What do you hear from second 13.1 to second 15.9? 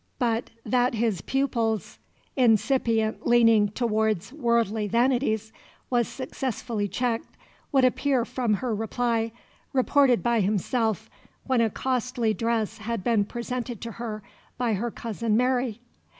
presented to her by her cousin Mary.